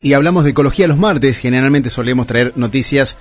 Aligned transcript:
Y 0.00 0.12
hablamos 0.12 0.44
de 0.44 0.50
ecología 0.50 0.86
los 0.86 0.96
martes, 0.96 1.38
generalmente 1.38 1.90
solemos 1.90 2.28
traer 2.28 2.52
noticias 2.54 3.16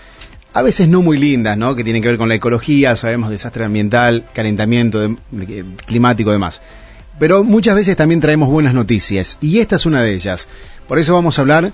a 0.54 0.62
veces 0.62 0.88
no 0.88 1.02
muy 1.02 1.18
lindas, 1.18 1.58
¿no? 1.58 1.76
Que 1.76 1.84
tienen 1.84 2.04
que 2.04 2.08
ver 2.10 2.20
con 2.20 2.30
la 2.30 2.36
ecología, 2.36 2.96
sabemos 2.96 3.32
desastre 3.32 3.66
ambiental, 3.66 4.26
calentamiento 4.32 5.00
de, 5.00 5.66
climático 5.88 6.32
demás. 6.32 6.62
Pero 7.18 7.44
muchas 7.44 7.74
veces 7.74 7.98
también 7.98 8.22
traemos 8.22 8.48
buenas 8.50 8.76
noticias 8.76 9.40
y 9.42 9.58
esta 9.58 9.78
es 9.78 9.88
una 9.88 10.04
de 10.04 10.14
ellas. 10.14 10.48
Por 10.88 11.00
eso 11.00 11.16
vamos 11.16 11.40
a 11.40 11.42
hablar 11.42 11.74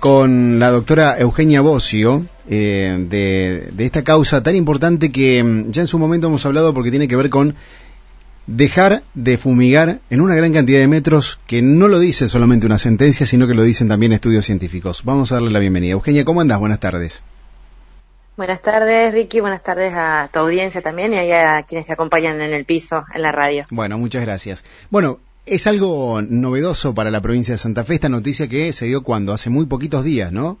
con 0.00 0.58
la 0.58 0.70
doctora 0.70 1.18
Eugenia 1.18 1.62
Bocio 1.62 2.26
eh, 2.46 3.06
de, 3.08 3.70
de 3.72 3.84
esta 3.86 4.04
causa 4.04 4.42
tan 4.42 4.54
importante 4.54 5.10
que 5.10 5.42
mm, 5.42 5.70
ya 5.70 5.80
en 5.80 5.88
su 5.88 5.98
momento 5.98 6.26
hemos 6.26 6.44
hablado 6.44 6.74
porque 6.74 6.90
tiene 6.90 7.08
que 7.08 7.16
ver 7.16 7.30
con 7.30 7.54
dejar 8.46 9.02
de 9.14 9.38
fumigar 9.38 10.00
en 10.10 10.20
una 10.20 10.34
gran 10.34 10.52
cantidad 10.52 10.80
de 10.80 10.88
metros 10.88 11.40
que 11.46 11.62
no 11.62 11.88
lo 11.88 11.98
dice 11.98 12.28
solamente 12.28 12.66
una 12.66 12.78
sentencia, 12.78 13.26
sino 13.26 13.46
que 13.46 13.54
lo 13.54 13.62
dicen 13.62 13.88
también 13.88 14.12
estudios 14.12 14.46
científicos. 14.46 15.04
Vamos 15.04 15.32
a 15.32 15.36
darle 15.36 15.50
la 15.50 15.58
bienvenida. 15.58 15.92
Eugenia, 15.92 16.24
¿cómo 16.24 16.40
andas? 16.40 16.58
Buenas 16.58 16.80
tardes. 16.80 17.22
Buenas 18.36 18.62
tardes, 18.62 19.12
Ricky. 19.12 19.40
Buenas 19.40 19.62
tardes 19.62 19.92
a 19.94 20.28
tu 20.32 20.40
audiencia 20.40 20.80
también 20.80 21.12
y 21.12 21.18
a 21.18 21.62
quienes 21.62 21.86
te 21.86 21.92
acompañan 21.92 22.40
en 22.40 22.52
el 22.52 22.64
piso, 22.64 23.04
en 23.14 23.22
la 23.22 23.30
radio. 23.30 23.66
Bueno, 23.70 23.98
muchas 23.98 24.22
gracias. 24.22 24.64
Bueno, 24.90 25.20
es 25.44 25.66
algo 25.66 26.22
novedoso 26.22 26.94
para 26.94 27.10
la 27.10 27.20
provincia 27.20 27.54
de 27.54 27.58
Santa 27.58 27.84
Fe 27.84 27.94
esta 27.94 28.08
noticia 28.08 28.48
que 28.48 28.72
se 28.72 28.86
dio 28.86 29.02
cuando, 29.02 29.32
hace 29.32 29.50
muy 29.50 29.66
poquitos 29.66 30.02
días, 30.02 30.32
¿no? 30.32 30.58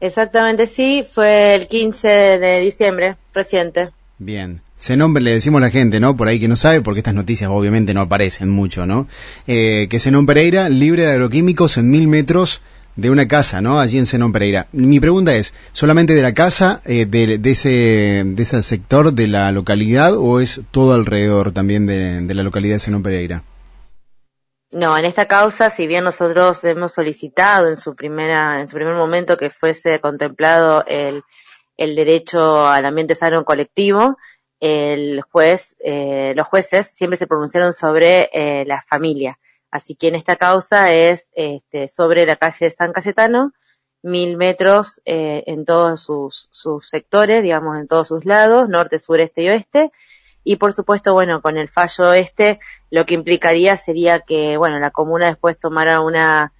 Exactamente, 0.00 0.66
sí, 0.66 1.04
fue 1.08 1.54
el 1.54 1.66
15 1.66 2.08
de 2.08 2.60
diciembre, 2.60 3.16
reciente. 3.34 3.90
Bien. 4.18 4.62
Se 4.76 4.96
nombre, 4.96 5.22
le 5.22 5.32
decimos 5.32 5.60
a 5.60 5.66
la 5.66 5.70
gente, 5.70 6.00
¿no? 6.00 6.16
Por 6.16 6.28
ahí 6.28 6.40
que 6.40 6.48
no 6.48 6.56
sabe, 6.56 6.80
porque 6.80 7.00
estas 7.00 7.14
noticias 7.14 7.50
obviamente 7.52 7.94
no 7.94 8.02
aparecen 8.02 8.48
mucho, 8.48 8.84
¿no? 8.84 9.06
Eh, 9.46 9.86
que 9.88 9.98
Zenón 9.98 10.26
Pereira, 10.26 10.68
libre 10.68 11.02
de 11.02 11.12
agroquímicos 11.12 11.76
en 11.76 11.88
mil 11.90 12.08
metros 12.08 12.60
de 12.96 13.10
una 13.10 13.28
casa, 13.28 13.60
¿no? 13.60 13.78
Allí 13.78 13.96
en 13.96 14.06
Zenón 14.06 14.32
Pereira. 14.32 14.66
Mi 14.72 14.98
pregunta 14.98 15.32
es, 15.34 15.54
¿solamente 15.72 16.14
de 16.14 16.22
la 16.22 16.34
casa, 16.34 16.82
eh, 16.84 17.06
de, 17.06 17.38
de, 17.38 17.50
ese, 17.50 17.70
de 17.70 18.42
ese 18.42 18.60
sector 18.62 19.12
de 19.12 19.28
la 19.28 19.52
localidad 19.52 20.16
o 20.16 20.40
es 20.40 20.62
todo 20.72 20.94
alrededor 20.94 21.52
también 21.52 21.86
de, 21.86 22.20
de 22.20 22.34
la 22.34 22.42
localidad 22.42 22.74
de 22.74 22.80
Zenón 22.80 23.04
Pereira? 23.04 23.44
No, 24.72 24.98
en 24.98 25.04
esta 25.04 25.26
causa, 25.26 25.70
si 25.70 25.86
bien 25.86 26.04
nosotros 26.04 26.62
hemos 26.64 26.92
solicitado 26.92 27.68
en 27.68 27.76
su 27.76 27.94
primera, 27.94 28.60
en 28.60 28.68
su 28.68 28.74
primer 28.74 28.94
momento 28.94 29.36
que 29.36 29.48
fuese 29.48 30.00
contemplado 30.00 30.84
el 30.86 31.22
el 31.78 31.94
derecho 31.94 32.66
al 32.66 32.84
ambiente 32.84 33.14
sano 33.14 33.44
colectivo, 33.44 34.18
el 34.60 35.22
juez, 35.22 35.76
eh, 35.78 36.34
los 36.36 36.46
jueces 36.46 36.88
siempre 36.88 37.16
se 37.16 37.26
pronunciaron 37.26 37.72
sobre 37.72 38.28
eh, 38.32 38.64
la 38.66 38.82
familia. 38.82 39.38
Así 39.70 39.94
que 39.94 40.08
en 40.08 40.16
esta 40.16 40.36
causa 40.36 40.92
es 40.92 41.30
este, 41.34 41.88
sobre 41.88 42.26
la 42.26 42.36
calle 42.36 42.68
San 42.70 42.92
Cayetano, 42.92 43.52
mil 44.02 44.36
metros 44.36 45.00
eh, 45.04 45.44
en 45.46 45.64
todos 45.64 46.02
sus, 46.02 46.48
sus 46.50 46.88
sectores, 46.88 47.42
digamos, 47.42 47.78
en 47.78 47.86
todos 47.86 48.08
sus 48.08 48.24
lados, 48.24 48.68
norte, 48.68 48.98
sur, 48.98 49.20
este 49.20 49.42
y 49.42 49.48
oeste. 49.48 49.92
Y 50.42 50.56
por 50.56 50.72
supuesto, 50.72 51.12
bueno, 51.12 51.42
con 51.42 51.58
el 51.58 51.68
fallo 51.68 52.12
este, 52.12 52.58
lo 52.90 53.06
que 53.06 53.14
implicaría 53.14 53.76
sería 53.76 54.20
que, 54.20 54.56
bueno, 54.56 54.78
la 54.80 54.90
comuna 54.90 55.26
después 55.26 55.58
tomara 55.58 56.00
una 56.00 56.52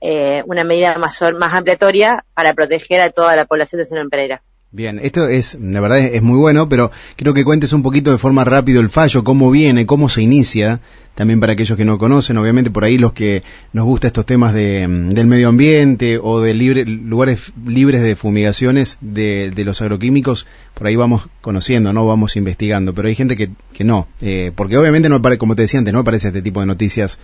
eh, 0.00 0.42
una 0.46 0.64
medida 0.64 0.96
más 0.98 1.22
ampliatoria 1.22 2.24
para 2.34 2.54
proteger 2.54 3.00
a 3.00 3.10
toda 3.10 3.36
la 3.36 3.44
población 3.44 3.80
de 3.80 3.86
Senón 3.86 4.10
Pereira. 4.10 4.42
Bien, 4.72 5.00
esto 5.02 5.26
es, 5.26 5.58
la 5.60 5.80
verdad 5.80 5.98
es 5.98 6.22
muy 6.22 6.38
bueno, 6.38 6.68
pero 6.68 6.92
quiero 7.16 7.34
que 7.34 7.42
cuentes 7.42 7.72
un 7.72 7.82
poquito 7.82 8.12
de 8.12 8.18
forma 8.18 8.44
rápido 8.44 8.80
el 8.80 8.88
fallo, 8.88 9.24
cómo 9.24 9.50
viene, 9.50 9.84
cómo 9.84 10.08
se 10.08 10.22
inicia, 10.22 10.80
también 11.16 11.40
para 11.40 11.54
aquellos 11.54 11.76
que 11.76 11.84
no 11.84 11.98
conocen, 11.98 12.36
obviamente 12.36 12.70
por 12.70 12.84
ahí 12.84 12.96
los 12.96 13.12
que 13.12 13.42
nos 13.72 13.84
gusta 13.84 14.06
estos 14.06 14.26
temas 14.26 14.54
de, 14.54 14.86
del 15.10 15.26
medio 15.26 15.48
ambiente 15.48 16.20
o 16.22 16.40
de 16.40 16.54
libre, 16.54 16.84
lugares 16.84 17.52
libres 17.66 18.00
de 18.00 18.14
fumigaciones 18.14 18.96
de, 19.00 19.52
los 19.56 19.82
agroquímicos, 19.82 20.46
por 20.74 20.86
ahí 20.86 20.94
vamos 20.94 21.26
conociendo, 21.40 21.92
no 21.92 22.06
vamos 22.06 22.36
investigando, 22.36 22.94
pero 22.94 23.08
hay 23.08 23.16
gente 23.16 23.36
que, 23.36 23.50
que 23.72 23.82
no, 23.82 24.06
eh, 24.20 24.52
porque 24.54 24.78
obviamente 24.78 25.08
no 25.08 25.20
como 25.36 25.56
te 25.56 25.62
decía 25.62 25.78
antes, 25.78 25.92
no 25.92 26.00
aparece 26.00 26.28
este 26.28 26.42
tipo 26.42 26.60
de 26.60 26.66
noticias, 26.66 27.18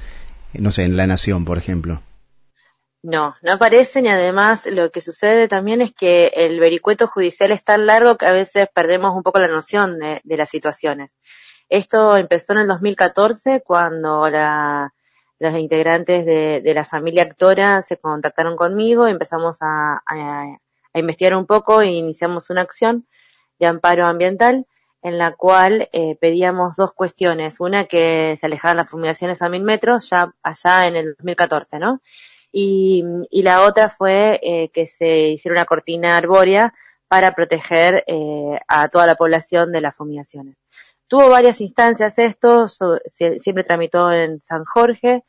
no 0.53 0.72
sé, 0.72 0.82
en 0.82 0.97
La 0.97 1.06
Nación, 1.06 1.44
por 1.44 1.59
ejemplo. 1.59 2.03
No, 3.03 3.37
no 3.43 3.53
aparecen 3.53 4.07
y 4.07 4.09
además 4.09 4.67
lo 4.67 4.91
que 4.91 5.01
sucede 5.01 5.49
también 5.49 5.81
es 5.81 5.93
que 5.93 6.33
el 6.34 6.59
vericueto 6.59 7.07
judicial 7.07 7.53
es 7.53 7.62
tan 7.62 7.87
largo 7.87 8.17
que 8.17 8.27
a 8.27 8.33
veces 8.33 8.69
perdemos 8.75 9.15
un 9.15 9.23
poco 9.23 9.39
la 9.39 9.49
noción 9.49 9.99
de, 9.99 10.21
de 10.25 10.37
las 10.37 10.49
situaciones. 10.49 11.15
Esto 11.69 12.17
empezó 12.17 12.53
en 12.53 12.61
el 12.61 12.67
2014 12.69 13.62
cuando 13.65 14.29
la, 14.29 14.93
los 15.39 15.55
integrantes 15.55 16.25
de, 16.25 16.61
de, 16.62 16.75
la 16.75 16.84
familia 16.84 17.25
actora 17.25 17.83
se 17.83 17.99
contactaron 17.99 18.57
conmigo, 18.57 19.07
empezamos 19.07 19.59
a, 19.61 20.03
a, 20.07 20.43
a, 20.95 20.99
investigar 20.99 21.37
un 21.37 21.47
poco 21.47 21.83
e 21.83 21.89
iniciamos 21.89 22.51
una 22.51 22.63
acción 22.63 23.07
de 23.59 23.67
amparo 23.67 24.07
ambiental 24.07 24.67
en 25.03 25.19
la 25.19 25.33
cual 25.34 25.89
eh, 25.93 26.17
pedíamos 26.21 26.77
dos 26.77 26.93
cuestiones. 26.93 27.61
Una, 27.61 27.84
que 27.84 28.37
se 28.41 28.47
alejaran 28.47 28.78
las 28.78 28.91
fumigaciones 28.91 29.43
a 29.43 29.49
mil 29.49 29.63
metros, 29.63 30.11
ya 30.11 30.34
allá 30.43 30.87
en 30.87 30.97
el 30.97 31.15
2014, 31.19 31.78
¿no? 31.78 32.01
Y, 32.59 33.05
y 33.31 33.43
la 33.43 33.65
otra 33.65 33.91
fue 33.91 34.41
eh, 34.43 34.71
que 34.72 34.87
se 34.87 35.28
hiciera 35.28 35.59
una 35.59 35.67
cortina 35.67 36.17
arbórea 36.17 36.72
para 37.06 37.33
proteger 37.33 38.03
eh, 38.06 38.59
a 38.67 38.89
toda 38.89 39.06
la 39.06 39.15
población 39.15 39.72
de 39.72 39.83
las 39.83 39.94
fumigaciones. 39.94 40.56
Tuvo 41.06 41.28
varias 41.28 41.61
instancias 41.61 42.19
esto, 42.19 42.65
siempre 42.66 43.62
tramitó 43.62 44.11
en 44.11 44.41
San 44.41 44.65
Jorge. 44.65 45.22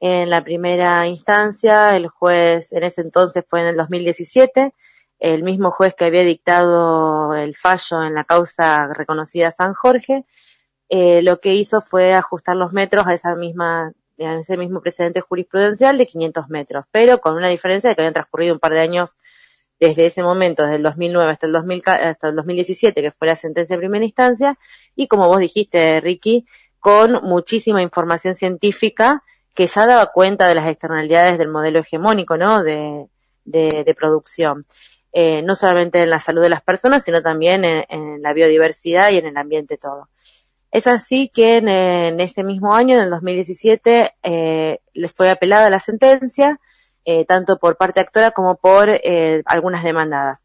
En 0.00 0.30
la 0.30 0.42
primera 0.42 1.06
instancia, 1.06 1.90
el 1.90 2.08
juez 2.08 2.72
en 2.72 2.82
ese 2.84 3.02
entonces 3.02 3.44
fue 3.46 3.60
en 3.60 3.66
el 3.66 3.76
2017, 3.76 4.72
el 5.18 5.42
mismo 5.42 5.72
juez 5.72 5.94
que 5.94 6.06
había 6.06 6.22
dictado 6.24 7.34
el 7.34 7.56
fallo 7.56 8.02
en 8.04 8.14
la 8.14 8.24
causa 8.24 8.86
reconocida 8.94 9.50
San 9.50 9.74
Jorge, 9.74 10.24
eh, 10.88 11.20
lo 11.20 11.40
que 11.40 11.52
hizo 11.52 11.82
fue 11.82 12.14
ajustar 12.14 12.56
los 12.56 12.72
metros 12.72 13.06
a 13.06 13.12
esa 13.12 13.34
misma 13.34 13.92
en 14.20 14.38
ese 14.40 14.56
mismo 14.56 14.80
precedente 14.80 15.20
jurisprudencial 15.20 15.96
de 15.98 16.06
500 16.06 16.48
metros, 16.48 16.84
pero 16.90 17.20
con 17.20 17.34
una 17.34 17.48
diferencia 17.48 17.90
de 17.90 17.96
que 17.96 18.02
habían 18.02 18.14
transcurrido 18.14 18.54
un 18.54 18.60
par 18.60 18.72
de 18.72 18.80
años 18.80 19.16
desde 19.78 20.06
ese 20.06 20.22
momento, 20.22 20.62
desde 20.62 20.76
el 20.76 20.82
2009 20.82 21.32
hasta 21.32 21.46
el, 21.46 21.52
2000, 21.52 21.82
hasta 21.86 22.28
el 22.28 22.36
2017, 22.36 23.00
que 23.00 23.10
fue 23.10 23.28
la 23.28 23.34
sentencia 23.34 23.76
de 23.76 23.80
primera 23.80 24.04
instancia, 24.04 24.58
y 24.94 25.08
como 25.08 25.26
vos 25.26 25.40
dijiste, 25.40 26.00
Ricky, 26.00 26.46
con 26.78 27.12
muchísima 27.22 27.82
información 27.82 28.34
científica 28.34 29.22
que 29.54 29.66
ya 29.66 29.86
daba 29.86 30.06
cuenta 30.06 30.48
de 30.48 30.54
las 30.54 30.66
externalidades 30.66 31.38
del 31.38 31.48
modelo 31.48 31.80
hegemónico, 31.80 32.36
¿no? 32.36 32.62
De, 32.62 33.06
de, 33.44 33.84
de 33.84 33.94
producción. 33.94 34.64
Eh, 35.12 35.42
no 35.42 35.54
solamente 35.54 36.02
en 36.02 36.10
la 36.10 36.20
salud 36.20 36.42
de 36.42 36.50
las 36.50 36.62
personas, 36.62 37.02
sino 37.02 37.20
también 37.20 37.64
en, 37.64 37.84
en 37.88 38.22
la 38.22 38.32
biodiversidad 38.32 39.10
y 39.10 39.18
en 39.18 39.26
el 39.26 39.36
ambiente 39.36 39.76
todo. 39.76 40.08
Es 40.72 40.86
así 40.86 41.28
que 41.28 41.56
en, 41.56 42.20
ese 42.20 42.44
mismo 42.44 42.74
año, 42.74 42.96
en 42.96 43.04
el 43.04 43.10
2017, 43.10 44.14
eh, 44.22 44.78
les 44.94 45.12
fue 45.12 45.30
apelada 45.30 45.68
la 45.68 45.80
sentencia, 45.80 46.60
eh, 47.04 47.24
tanto 47.24 47.58
por 47.58 47.76
parte 47.76 47.98
actora 47.98 48.30
como 48.30 48.56
por 48.56 48.88
eh, 48.88 49.42
algunas 49.46 49.82
demandadas. 49.82 50.44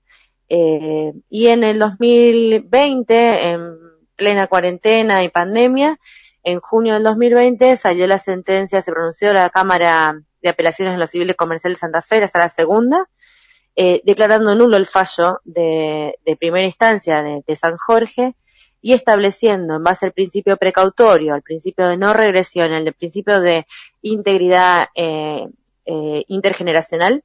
Eh, 0.49 1.13
y 1.29 1.47
en 1.47 1.63
el 1.63 1.77
2020, 1.77 3.49
en 3.49 3.77
plena 4.15 4.47
cuarentena 4.47 5.23
y 5.23 5.29
pandemia, 5.29 5.99
en 6.43 6.59
junio 6.59 6.95
del 6.95 7.03
2020 7.03 7.75
salió 7.75 8.07
la 8.07 8.17
sentencia, 8.17 8.81
se 8.81 8.91
pronunció 8.91 9.33
la 9.33 9.49
Cámara 9.49 10.19
de 10.41 10.49
Apelaciones 10.49 10.93
en 10.93 10.99
los 10.99 11.11
Civiles 11.11 11.35
Comerciales 11.35 11.77
de 11.77 11.81
Santa 11.81 12.01
Fe, 12.01 12.23
hasta 12.23 12.39
la 12.39 12.49
segunda, 12.49 13.09
declarando 13.75 14.55
nulo 14.55 14.77
el 14.77 14.85
fallo 14.85 15.41
de, 15.43 16.15
primera 16.39 16.65
instancia 16.65 17.21
de 17.23 17.55
San 17.55 17.75
Jorge, 17.77 18.35
y 18.81 18.93
estableciendo 18.93 19.75
en 19.75 19.83
base 19.83 20.05
al 20.05 20.11
principio 20.11 20.57
precautorio, 20.57 21.33
al 21.33 21.41
principio 21.41 21.87
de 21.87 21.97
no 21.97 22.13
regresión, 22.13 22.71
al 22.71 22.93
principio 22.93 23.41
de 23.41 23.65
integridad 24.01 24.89
eh, 24.95 25.47
eh, 25.85 26.23
intergeneracional, 26.27 27.23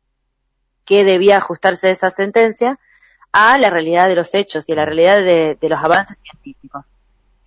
que 0.85 1.05
debía 1.05 1.37
ajustarse 1.37 1.91
esa 1.91 2.11
sentencia 2.11 2.79
a 3.33 3.59
la 3.59 3.71
realidad 3.71 4.09
de 4.09 4.17
los 4.17 4.35
hechos 4.35 4.69
y 4.69 4.73
a 4.73 4.77
la 4.77 4.85
realidad 4.87 5.23
de, 5.23 5.57
de 5.61 5.69
los 5.69 5.79
avances 5.81 6.19
científicos. 6.23 6.85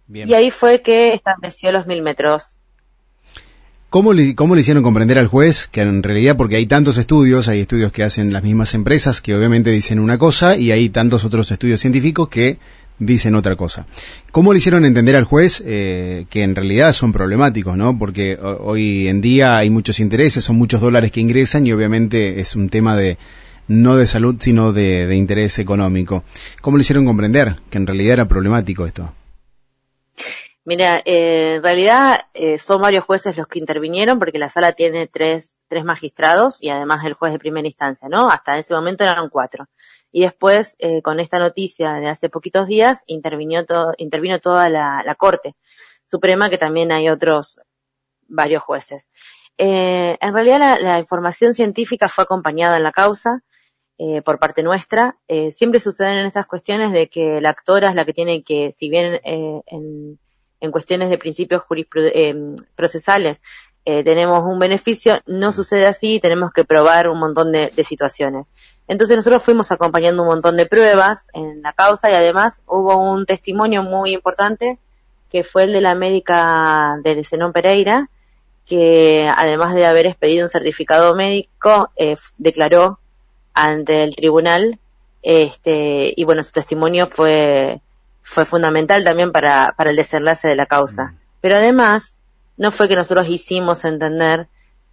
Bien. 0.07 0.29
Y 0.29 0.33
ahí 0.33 0.51
fue 0.51 0.81
que 0.81 1.13
estableció 1.13 1.71
los 1.71 1.87
mil 1.87 2.01
metros. 2.01 2.55
¿Cómo 3.93 4.11
le, 4.11 4.33
¿Cómo 4.33 4.55
le 4.55 4.61
hicieron 4.61 4.81
comprender 4.81 5.19
al 5.19 5.27
juez 5.27 5.67
que 5.67 5.81
en 5.81 6.01
realidad, 6.01 6.35
porque 6.35 6.55
hay 6.55 6.65
tantos 6.65 6.97
estudios, 6.97 7.47
hay 7.47 7.59
estudios 7.59 7.91
que 7.91 8.01
hacen 8.01 8.33
las 8.33 8.41
mismas 8.41 8.73
empresas 8.73 9.21
que 9.21 9.35
obviamente 9.35 9.69
dicen 9.69 9.99
una 9.99 10.17
cosa 10.17 10.57
y 10.57 10.71
hay 10.71 10.89
tantos 10.89 11.25
otros 11.25 11.51
estudios 11.51 11.79
científicos 11.79 12.27
que 12.27 12.57
dicen 12.99 13.35
otra 13.35 13.55
cosa. 13.55 13.85
¿Cómo 14.31 14.53
le 14.53 14.57
hicieron 14.57 14.85
entender 14.85 15.15
al 15.15 15.23
juez 15.23 15.61
eh, 15.65 16.25
que 16.29 16.43
en 16.43 16.55
realidad 16.55 16.91
son 16.91 17.11
problemáticos, 17.11 17.75
no? 17.77 17.97
Porque 17.97 18.37
hoy 18.37 19.07
en 19.07 19.21
día 19.21 19.57
hay 19.57 19.69
muchos 19.69 19.99
intereses, 19.99 20.43
son 20.43 20.57
muchos 20.57 20.81
dólares 20.81 21.11
que 21.11 21.21
ingresan 21.21 21.65
y 21.67 21.73
obviamente 21.73 22.39
es 22.39 22.55
un 22.55 22.69
tema 22.69 22.95
de 22.97 23.17
no 23.67 23.95
de 23.95 24.07
salud, 24.07 24.35
sino 24.39 24.73
de, 24.73 25.15
interés 25.15 25.59
económico. 25.59 26.23
¿Cómo 26.61 26.77
le 26.77 26.81
hicieron 26.81 27.05
comprender 27.05 27.57
que 27.69 27.77
en 27.77 27.87
realidad 27.87 28.13
era 28.13 28.27
problemático 28.27 28.85
esto? 28.85 29.13
Mira, 30.65 31.01
eh, 31.03 31.55
en 31.55 31.63
realidad 31.63 32.21
eh, 32.33 32.57
son 32.57 32.81
varios 32.81 33.03
jueces 33.03 33.35
los 33.35 33.47
que 33.47 33.59
intervinieron 33.59 34.17
porque 34.17 34.39
la 34.39 34.47
sala 34.47 34.71
tiene 34.71 35.07
tres, 35.07 35.61
tres 35.67 35.83
magistrados 35.83 36.63
y 36.63 36.69
además 36.69 37.05
el 37.05 37.15
juez 37.15 37.33
de 37.33 37.39
primera 37.39 37.67
instancia, 37.67 38.07
¿no? 38.07 38.29
Hasta 38.29 38.57
ese 38.57 38.73
momento 38.73 39.03
eran 39.03 39.29
cuatro. 39.29 39.67
Y 40.13 40.21
después, 40.21 40.75
eh, 40.79 41.01
con 41.01 41.19
esta 41.19 41.39
noticia 41.39 41.93
de 41.95 42.07
hace 42.07 42.29
poquitos 42.29 42.67
días, 42.67 43.03
intervino, 43.07 43.65
todo, 43.65 43.93
intervino 43.97 44.39
toda 44.39 44.69
la, 44.69 45.03
la 45.05 45.15
Corte 45.15 45.55
Suprema, 46.03 46.49
que 46.49 46.57
también 46.57 46.93
hay 46.93 47.09
otros 47.09 47.59
varios 48.27 48.63
jueces. 48.63 49.09
Eh, 49.57 50.17
en 50.21 50.33
realidad 50.33 50.59
la, 50.59 50.79
la, 50.79 50.99
información 50.99 51.53
científica 51.53 52.07
fue 52.07 52.23
acompañada 52.23 52.77
en 52.77 52.83
la 52.83 52.91
causa 52.91 53.43
eh, 53.99 54.21
por 54.21 54.39
parte 54.39 54.63
nuestra. 54.63 55.17
Eh, 55.27 55.51
siempre 55.51 55.79
suceden 55.79 56.17
en 56.17 56.25
estas 56.25 56.47
cuestiones 56.47 56.91
de 56.91 57.09
que 57.09 57.39
la 57.41 57.49
actora 57.49 57.89
es 57.89 57.95
la 57.95 58.05
que 58.05 58.13
tiene 58.13 58.43
que, 58.43 58.71
si 58.71 58.89
bien 58.89 59.19
eh, 59.23 59.61
en, 59.67 60.19
en, 60.59 60.71
cuestiones 60.71 61.09
de 61.09 61.19
principios 61.19 61.63
eh, 63.85 64.03
tenemos 64.03 64.43
un 64.43 64.59
beneficio, 64.59 65.19
no 65.25 65.51
sucede 65.51 65.85
así, 65.85 66.19
tenemos 66.19 66.51
que 66.53 66.63
probar 66.63 67.09
un 67.09 67.19
montón 67.19 67.51
de, 67.51 67.71
de, 67.75 67.83
situaciones. 67.83 68.47
Entonces 68.87 69.15
nosotros 69.15 69.43
fuimos 69.43 69.71
acompañando 69.71 70.23
un 70.23 70.29
montón 70.29 70.57
de 70.57 70.65
pruebas 70.65 71.27
en 71.33 71.61
la 71.61 71.73
causa 71.73 72.09
y 72.09 72.13
además 72.13 72.61
hubo 72.65 72.97
un 72.97 73.25
testimonio 73.25 73.83
muy 73.83 74.13
importante 74.13 74.79
que 75.33 75.43
fue 75.43 75.63
el 75.63 75.73
de 75.73 75.81
la 75.81 75.95
médica 75.95 76.99
de 77.03 77.23
Zenón 77.23 77.53
Pereira, 77.53 78.07
que 78.67 79.27
además 79.35 79.73
de 79.73 79.87
haber 79.87 80.05
expedido 80.05 80.45
un 80.45 80.49
certificado 80.49 81.15
médico, 81.15 81.91
eh, 81.95 82.15
declaró 82.37 82.99
ante 83.53 84.03
el 84.03 84.15
tribunal, 84.15 84.79
este, 85.23 86.13
y 86.15 86.23
bueno, 86.23 86.43
su 86.43 86.51
testimonio 86.51 87.07
fue, 87.07 87.81
fue 88.21 88.45
fundamental 88.45 89.03
también 89.03 89.31
para, 89.31 89.73
para 89.75 89.89
el 89.89 89.95
desenlace 89.95 90.47
de 90.47 90.55
la 90.55 90.67
causa. 90.67 91.05
Mm. 91.05 91.17
Pero 91.41 91.55
además, 91.55 92.15
no 92.57 92.71
fue 92.71 92.87
que 92.87 92.95
nosotros 92.95 93.27
hicimos 93.29 93.85
entender, 93.85 94.47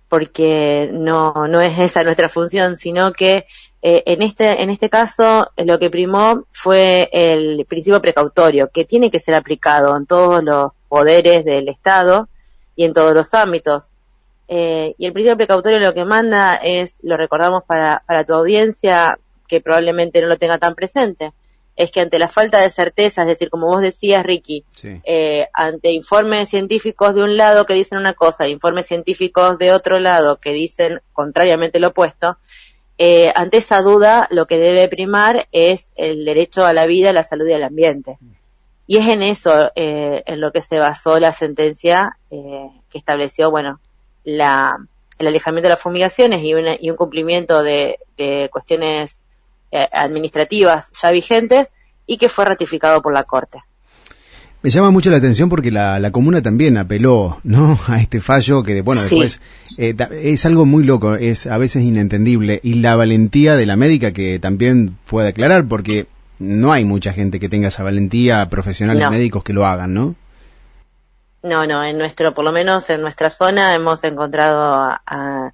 porque 0.08 0.90
no, 0.92 1.46
no 1.46 1.60
es 1.60 1.78
esa 1.78 2.02
nuestra 2.02 2.28
función, 2.28 2.76
sino 2.76 3.12
que 3.12 3.46
eh, 3.82 4.02
en 4.06 4.22
este, 4.22 4.62
en 4.62 4.68
este 4.68 4.90
caso, 4.90 5.50
lo 5.56 5.78
que 5.78 5.88
primó 5.88 6.44
fue 6.52 7.08
el 7.12 7.64
principio 7.66 8.02
precautorio, 8.02 8.68
que 8.68 8.84
tiene 8.84 9.10
que 9.10 9.20
ser 9.20 9.34
aplicado 9.34 9.96
en 9.96 10.06
todos 10.06 10.42
los 10.42 10.72
poderes 10.88 11.44
del 11.44 11.68
Estado 11.68 12.28
y 12.76 12.84
en 12.84 12.92
todos 12.92 13.14
los 13.14 13.32
ámbitos. 13.34 13.88
Eh, 14.48 14.94
y 14.98 15.06
el 15.06 15.12
principio 15.12 15.36
precautorio 15.36 15.78
lo 15.78 15.94
que 15.94 16.04
manda 16.04 16.56
es, 16.56 16.98
lo 17.02 17.16
recordamos 17.16 17.62
para, 17.64 18.02
para 18.06 18.24
tu 18.24 18.34
audiencia, 18.34 19.18
que 19.46 19.60
probablemente 19.60 20.20
no 20.20 20.28
lo 20.28 20.38
tenga 20.38 20.58
tan 20.58 20.74
presente, 20.74 21.32
es 21.80 21.90
que 21.90 22.00
ante 22.00 22.18
la 22.18 22.28
falta 22.28 22.60
de 22.60 22.68
certeza, 22.68 23.22
es 23.22 23.28
decir, 23.28 23.48
como 23.48 23.66
vos 23.66 23.80
decías, 23.80 24.22
Ricky, 24.22 24.64
sí. 24.72 25.00
eh, 25.02 25.48
ante 25.54 25.90
informes 25.90 26.50
científicos 26.50 27.14
de 27.14 27.22
un 27.22 27.38
lado 27.38 27.64
que 27.64 27.72
dicen 27.72 27.96
una 27.96 28.12
cosa, 28.12 28.46
informes 28.46 28.86
científicos 28.86 29.56
de 29.56 29.72
otro 29.72 29.98
lado 29.98 30.36
que 30.36 30.52
dicen 30.52 31.00
contrariamente 31.14 31.80
lo 31.80 31.88
opuesto, 31.88 32.36
eh, 32.98 33.32
ante 33.34 33.56
esa 33.56 33.80
duda 33.80 34.28
lo 34.30 34.46
que 34.46 34.58
debe 34.58 34.88
primar 34.88 35.48
es 35.52 35.90
el 35.96 36.26
derecho 36.26 36.66
a 36.66 36.74
la 36.74 36.84
vida, 36.84 37.10
a 37.10 37.14
la 37.14 37.22
salud 37.22 37.46
y 37.46 37.54
al 37.54 37.62
ambiente. 37.62 38.18
Y 38.86 38.98
es 38.98 39.08
en 39.08 39.22
eso 39.22 39.72
eh, 39.74 40.22
en 40.26 40.38
lo 40.38 40.52
que 40.52 40.60
se 40.60 40.78
basó 40.78 41.18
la 41.18 41.32
sentencia 41.32 42.18
eh, 42.30 42.68
que 42.90 42.98
estableció, 42.98 43.50
bueno, 43.50 43.80
la, 44.22 44.76
el 45.18 45.26
alejamiento 45.28 45.68
de 45.68 45.74
las 45.74 45.82
fumigaciones 45.82 46.42
y, 46.44 46.52
una, 46.52 46.76
y 46.78 46.90
un 46.90 46.96
cumplimiento 46.96 47.62
de, 47.62 48.00
de 48.18 48.50
cuestiones 48.52 49.22
eh, 49.72 49.88
administrativas 49.92 50.90
ya 51.00 51.10
vigentes 51.10 51.68
y 52.06 52.16
que 52.18 52.28
fue 52.28 52.44
ratificado 52.44 53.00
por 53.02 53.12
la 53.12 53.24
Corte. 53.24 53.62
Me 54.62 54.68
llama 54.68 54.90
mucho 54.90 55.10
la 55.10 55.16
atención 55.16 55.48
porque 55.48 55.70
la, 55.70 55.98
la 56.00 56.10
comuna 56.10 56.42
también 56.42 56.76
apeló, 56.76 57.38
¿no? 57.44 57.78
A 57.88 58.00
este 58.00 58.20
fallo 58.20 58.62
que, 58.62 58.82
bueno, 58.82 59.00
Sí. 59.00 59.18
después 59.20 59.40
eh, 59.78 59.94
es 60.22 60.44
algo 60.44 60.66
muy 60.66 60.84
loco, 60.84 61.14
es 61.14 61.46
a 61.46 61.56
veces 61.56 61.82
inentendible 61.82 62.60
y 62.62 62.74
la 62.74 62.94
valentía 62.96 63.56
de 63.56 63.64
la 63.64 63.76
médica 63.76 64.12
que 64.12 64.38
también 64.38 64.98
fue 65.06 65.22
a 65.22 65.26
declarar 65.26 65.64
porque 65.66 66.06
no 66.38 66.72
hay 66.72 66.84
mucha 66.84 67.12
gente 67.14 67.38
que 67.40 67.48
tenga 67.48 67.68
esa 67.68 67.82
valentía, 67.84 68.48
profesionales 68.50 69.04
No. 69.04 69.10
médicos 69.10 69.44
que 69.44 69.52
lo 69.54 69.64
hagan, 69.64 69.94
¿no? 69.94 70.14
No, 71.42 71.66
no, 71.66 71.82
en 71.82 71.96
nuestro, 71.96 72.34
por 72.34 72.44
lo 72.44 72.52
menos 72.52 72.90
en 72.90 73.00
nuestra 73.00 73.30
zona 73.30 73.74
hemos 73.74 74.04
encontrado 74.04 74.60
a, 74.74 75.00
a- 75.06 75.52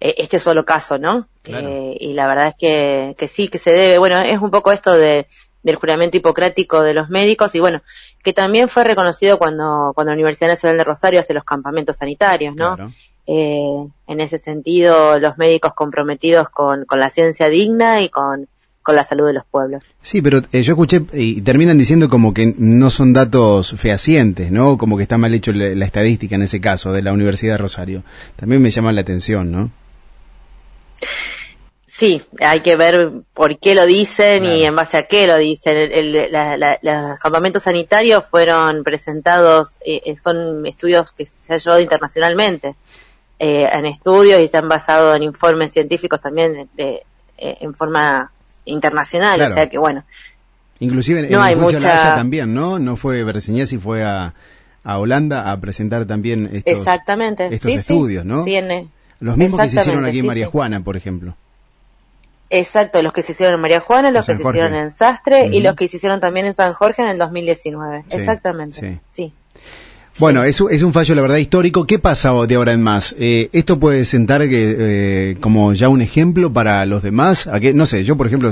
eh, 0.00 0.14
este 0.18 0.38
solo 0.38 0.64
caso, 0.64 0.96
¿no? 0.96 1.28
Claro. 1.48 1.68
Eh, 1.68 1.96
y 2.00 2.12
la 2.12 2.26
verdad 2.26 2.48
es 2.48 2.54
que, 2.58 3.14
que 3.18 3.26
sí, 3.26 3.48
que 3.48 3.58
se 3.58 3.72
debe, 3.72 3.98
bueno, 3.98 4.20
es 4.20 4.40
un 4.40 4.50
poco 4.50 4.70
esto 4.70 4.96
de, 4.96 5.26
del 5.62 5.76
juramento 5.76 6.16
hipocrático 6.16 6.82
de 6.82 6.94
los 6.94 7.10
médicos 7.10 7.54
y 7.54 7.60
bueno, 7.60 7.82
que 8.22 8.32
también 8.32 8.68
fue 8.68 8.84
reconocido 8.84 9.38
cuando, 9.38 9.92
cuando 9.94 10.12
la 10.12 10.16
Universidad 10.16 10.48
Nacional 10.48 10.78
de 10.78 10.84
Rosario 10.84 11.20
hace 11.20 11.34
los 11.34 11.44
campamentos 11.44 11.96
sanitarios, 11.96 12.54
¿no? 12.54 12.76
Claro. 12.76 12.92
Eh, 13.26 13.86
en 14.06 14.20
ese 14.20 14.38
sentido, 14.38 15.18
los 15.18 15.36
médicos 15.36 15.74
comprometidos 15.74 16.48
con, 16.48 16.86
con 16.86 16.98
la 16.98 17.10
ciencia 17.10 17.50
digna 17.50 18.00
y 18.00 18.08
con, 18.08 18.48
con 18.82 18.96
la 18.96 19.04
salud 19.04 19.26
de 19.26 19.34
los 19.34 19.44
pueblos. 19.44 19.84
Sí, 20.00 20.22
pero 20.22 20.38
eh, 20.50 20.62
yo 20.62 20.72
escuché 20.72 21.02
y 21.12 21.42
terminan 21.42 21.76
diciendo 21.76 22.08
como 22.08 22.32
que 22.32 22.54
no 22.56 22.88
son 22.88 23.12
datos 23.12 23.74
fehacientes, 23.76 24.50
¿no? 24.50 24.78
Como 24.78 24.96
que 24.96 25.02
está 25.02 25.18
mal 25.18 25.34
hecho 25.34 25.52
la, 25.52 25.68
la 25.74 25.84
estadística 25.84 26.36
en 26.36 26.42
ese 26.42 26.60
caso 26.60 26.92
de 26.92 27.02
la 27.02 27.12
Universidad 27.12 27.54
de 27.54 27.58
Rosario. 27.58 28.02
También 28.36 28.62
me 28.62 28.70
llama 28.70 28.92
la 28.92 29.02
atención, 29.02 29.52
¿no? 29.52 29.70
Sí, 31.98 32.22
hay 32.38 32.60
que 32.60 32.76
ver 32.76 33.10
por 33.34 33.58
qué 33.58 33.74
lo 33.74 33.84
dicen 33.84 34.44
y 34.44 34.62
en 34.64 34.76
base 34.76 34.98
a 34.98 35.02
qué 35.08 35.26
lo 35.26 35.36
dicen. 35.36 35.76
El- 35.76 36.14
el- 36.14 36.30
la- 36.32 36.56
la- 36.56 36.78
los 36.80 37.18
campamentos 37.18 37.64
sanitarios 37.64 38.24
fueron 38.24 38.84
presentados, 38.84 39.78
eh, 39.84 40.00
eh, 40.04 40.16
son 40.16 40.64
estudios 40.64 41.10
que 41.10 41.26
se 41.26 41.52
han 41.52 41.58
llevado 41.58 41.80
internacionalmente 41.80 42.76
eh, 43.40 43.68
en 43.72 43.84
estudios 43.86 44.40
y 44.40 44.46
se 44.46 44.56
han 44.58 44.68
basado 44.68 45.12
en 45.16 45.24
informes 45.24 45.72
científicos 45.72 46.20
también 46.20 46.52
de, 46.52 46.68
de- 46.84 47.02
en 47.36 47.74
forma 47.74 48.30
internacional. 48.64 49.36
Claro. 49.38 49.50
O 49.50 49.54
sea 49.54 49.68
que 49.68 49.78
bueno, 49.78 50.04
Inclusive 50.80 51.18
en 51.20 51.30
No 51.32 51.38
el 51.38 51.44
hay 51.48 51.56
mucha- 51.56 52.14
también, 52.14 52.54
¿no? 52.54 52.78
No 52.78 52.94
fue 52.94 53.24
Berseñez 53.24 53.72
y 53.72 53.78
fue 53.78 54.04
a, 54.04 54.34
a 54.84 54.98
Holanda 55.00 55.50
a 55.50 55.60
presentar 55.60 56.04
también 56.06 56.48
estos, 56.52 56.78
exactamente. 56.78 57.46
estos 57.46 57.72
sí, 57.72 57.76
estudios, 57.76 58.22
sí, 58.22 58.28
¿no? 58.28 58.44
Sí, 58.44 58.54
en- 58.54 58.88
los 59.18 59.36
mismos 59.36 59.60
que 59.62 59.70
se 59.70 59.80
hicieron 59.80 60.04
aquí 60.06 60.20
en 60.20 60.26
María. 60.26 60.46
Juana, 60.46 60.84
por 60.84 60.96
ejemplo. 60.96 61.34
Exacto, 62.50 63.02
los 63.02 63.12
que 63.12 63.22
se 63.22 63.32
hicieron 63.32 63.54
en 63.56 63.60
María 63.60 63.80
Juana, 63.80 64.10
los 64.10 64.28
En 64.28 64.36
que 64.36 64.42
se 64.42 64.48
hicieron 64.48 64.74
en 64.74 64.90
Sastre 64.92 65.46
y 65.48 65.60
los 65.62 65.74
que 65.76 65.88
se 65.88 65.96
hicieron 65.96 66.20
también 66.20 66.46
en 66.46 66.54
San 66.54 66.72
Jorge 66.74 67.02
en 67.02 67.08
el 67.08 67.18
2019. 67.18 68.04
Sí, 68.08 68.16
Exactamente. 68.16 68.78
sí. 68.80 68.98
sí. 69.10 69.32
Bueno, 70.18 70.42
es, 70.42 70.60
un- 70.60 70.72
es 70.72 70.82
un 70.82 70.92
fallo, 70.92 71.14
la 71.14 71.22
verdad, 71.22 71.36
histórico. 71.36 71.86
¿Qué 71.86 72.00
pasa 72.00 72.32
de 72.46 72.54
ahora 72.56 72.72
en 72.72 72.82
más? 72.82 73.14
Eh, 73.20 73.50
¿Esto 73.52 73.78
puede 73.78 74.04
sentar 74.04 74.48
que, 74.48 74.74
eh, 74.78 75.36
como 75.40 75.72
ya 75.74 75.88
un 75.88 76.02
ejemplo 76.02 76.52
para 76.52 76.84
los 76.86 77.02
demás? 77.04 77.46
¿A 77.46 77.60
qué? 77.60 77.72
No 77.72 77.86
sé, 77.86 78.02
yo, 78.02 78.16
por 78.16 78.26
ejemplo, 78.26 78.50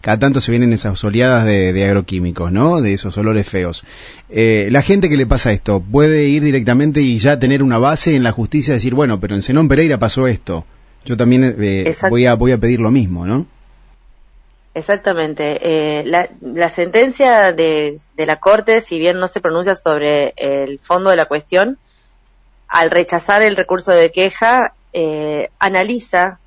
cada 0.00 0.20
tanto 0.20 0.40
se 0.40 0.52
vienen 0.52 0.72
esas 0.72 1.02
oleadas 1.02 1.44
de, 1.44 1.72
de 1.72 1.84
agroquímicos, 1.86 2.52
¿no? 2.52 2.80
De 2.80 2.92
esos 2.92 3.18
olores 3.18 3.48
feos. 3.48 3.82
Eh, 4.30 4.68
la 4.70 4.82
gente 4.82 5.08
que 5.08 5.16
le 5.16 5.26
pasa 5.26 5.50
esto, 5.50 5.80
¿puede 5.80 6.24
ir 6.28 6.44
directamente 6.44 7.00
y 7.00 7.18
ya 7.18 7.36
tener 7.40 7.64
una 7.64 7.78
base 7.78 8.14
en 8.14 8.22
la 8.22 8.30
justicia 8.30 8.70
y 8.72 8.74
decir, 8.76 8.94
bueno, 8.94 9.18
pero 9.18 9.34
en 9.34 9.42
Zenón 9.42 9.66
Pereira 9.66 9.98
pasó 9.98 10.28
esto? 10.28 10.66
Yo 11.04 11.16
también 11.16 11.44
eh, 11.44 11.84
Exacto. 11.86 12.10
voy, 12.10 12.26
a, 12.26 12.34
voy 12.34 12.52
a 12.52 12.58
pedir 12.58 12.80
lo 12.80 12.90
mismo, 12.90 13.26
¿no? 13.26 13.46
Exactamente. 14.74 15.58
Eh, 15.62 16.04
la, 16.04 16.28
la 16.40 16.68
sentencia 16.68 17.52
de, 17.52 17.98
de 18.16 18.26
la 18.26 18.36
Corte, 18.36 18.80
si 18.80 18.98
bien 18.98 19.18
no 19.18 19.26
se 19.26 19.40
pronuncia 19.40 19.74
sobre 19.74 20.34
el 20.36 20.78
fondo 20.78 21.10
de 21.10 21.16
la 21.16 21.24
cuestión, 21.24 21.78
al 22.68 22.90
rechazar 22.90 23.42
el 23.42 23.56
recurso 23.56 23.92
de 23.92 24.12
queja, 24.12 24.74
eh, 24.92 25.50
analiza 25.58 26.38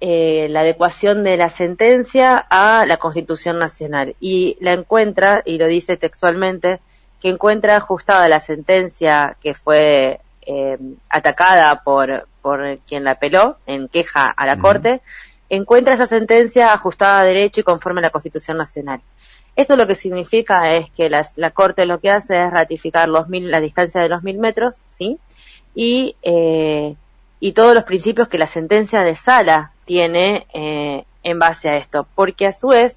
eh, 0.00 0.46
la 0.50 0.60
adecuación 0.60 1.24
de 1.24 1.36
la 1.36 1.48
sentencia 1.48 2.36
a 2.36 2.86
la 2.86 2.96
Constitución 2.98 3.58
Nacional 3.58 4.14
y 4.20 4.56
la 4.60 4.72
encuentra, 4.72 5.42
y 5.44 5.58
lo 5.58 5.66
dice 5.66 5.96
textualmente, 5.96 6.80
que 7.20 7.28
encuentra 7.30 7.76
ajustada 7.76 8.28
la 8.28 8.40
sentencia 8.40 9.36
que 9.42 9.54
fue 9.54 10.20
eh, 10.42 10.78
atacada 11.10 11.82
por, 11.82 12.28
por 12.46 12.78
quien 12.86 13.02
la 13.02 13.10
apeló 13.12 13.56
en 13.66 13.88
queja 13.88 14.28
a 14.28 14.46
la. 14.46 14.56
Corte, 14.58 15.00
encuentra 15.48 15.94
esa 15.94 16.06
sentencia 16.06 16.72
ajustada 16.72 17.18
a 17.18 17.24
derecho 17.24 17.60
y 17.60 17.64
conforme 17.64 17.98
a 17.98 18.02
la 18.02 18.10
Constitución 18.10 18.56
Nacional. 18.56 19.00
Esto 19.56 19.74
lo 19.74 19.88
que 19.88 19.96
significa 19.96 20.76
es 20.76 20.88
que 20.92 21.10
las- 21.10 21.32
la 21.36 21.50
Corte 21.50 21.86
lo 21.86 21.98
que 21.98 22.08
hace 22.12 22.40
es 22.40 22.50
ratificar 22.52 23.08
los 23.08 23.28
mil, 23.28 23.50
la 23.50 23.60
distancia 23.60 24.00
de 24.00 24.08
los 24.08 24.22
mil 24.22 24.38
metros, 24.38 24.76
¿sí? 24.90 25.18
Y, 25.74 26.14
eh, 26.22 26.94
y 27.40 27.50
todos 27.50 27.74
los 27.74 27.82
principios 27.82 28.28
que 28.28 28.38
la 28.38 28.46
sentencia 28.46 29.02
de 29.02 29.16
sala 29.16 29.72
tiene 29.84 30.46
eh, 30.54 31.04
en 31.24 31.38
base 31.40 31.68
a 31.68 31.76
esto. 31.78 32.06
Porque 32.14 32.46
a 32.46 32.52
su 32.52 32.68
vez, 32.68 32.96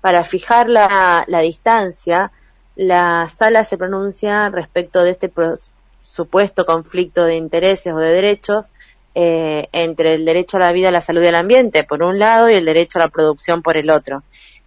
para 0.00 0.22
fijar 0.22 0.68
la, 0.70 1.24
la 1.26 1.40
distancia, 1.40 2.30
la 2.76 3.28
sala 3.28 3.64
se 3.64 3.76
pronuncia 3.76 4.50
respecto 4.50 5.02
de 5.02 5.10
este 5.10 5.28
supuesto 6.08 6.64
conflicto 6.64 7.24
de 7.24 7.36
intereses 7.36 7.92
o 7.92 7.98
de 7.98 8.10
derechos 8.10 8.66
eh, 9.14 9.68
entre 9.72 10.14
el 10.14 10.24
derecho 10.24 10.56
a 10.56 10.60
la 10.60 10.72
vida, 10.72 10.90
la 10.90 11.00
salud 11.00 11.22
y 11.22 11.26
al 11.26 11.34
ambiente 11.34 11.84
por 11.84 12.02
un 12.02 12.18
lado 12.18 12.48
y 12.48 12.54
el 12.54 12.64
derecho 12.64 12.98
a 12.98 13.02
la 13.02 13.08
producción 13.08 13.62
por 13.62 13.76
el 13.76 13.90
otro. 13.90 14.22